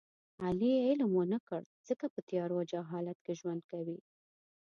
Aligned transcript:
علي 0.45 0.71
علم 0.87 1.11
و 1.19 1.23
نه 1.33 1.39
کړ 1.47 1.61
ځکه 1.87 2.05
په 2.13 2.19
تیارو 2.29 2.55
او 2.59 2.67
جهالت 2.71 3.17
کې 3.25 3.33
ژوند 3.39 3.61
کوي. 3.71 3.97